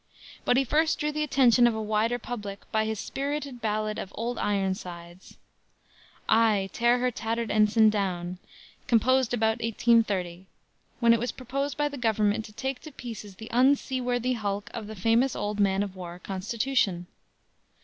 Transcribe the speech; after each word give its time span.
But 0.45 0.57
he 0.57 0.63
first 0.63 0.97
drew 0.97 1.11
the 1.11 1.21
attention 1.21 1.67
of 1.67 1.75
a 1.75 1.79
wider 1.83 2.17
public 2.17 2.61
by 2.71 2.85
his 2.85 2.99
spirited 2.99 3.61
ballad 3.61 3.99
of 3.99 4.11
Old 4.15 4.39
Ironsides 4.39 5.37
"Ay! 6.27 6.71
Tear 6.73 6.97
her 6.97 7.11
tattered 7.11 7.51
ensign 7.51 7.91
down!" 7.91 8.39
composed 8.87 9.31
about 9.31 9.61
1830, 9.61 10.47
when 11.01 11.13
it 11.13 11.19
was 11.19 11.31
proposed 11.31 11.77
by 11.77 11.87
the 11.87 11.99
government 11.99 12.45
to 12.45 12.51
take 12.51 12.79
to 12.81 12.91
pieces 12.91 13.35
the 13.35 13.51
unseaworthy 13.51 14.33
hulk 14.33 14.71
of 14.73 14.87
the 14.87 14.95
famous 14.95 15.35
old 15.35 15.59
man 15.59 15.83
of 15.83 15.95
war, 15.95 16.17
"Constitution." 16.17 17.05